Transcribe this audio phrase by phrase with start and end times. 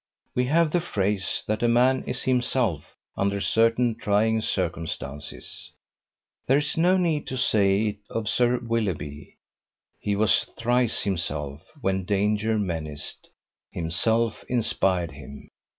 [0.33, 5.71] We have the phrase, that a man is himself under certain trying circumstances.
[6.47, 9.35] There is no need to say it of Sir Willoughby:
[9.99, 13.29] he was thrice himself when danger menaced,
[13.71, 15.51] himself inspired him.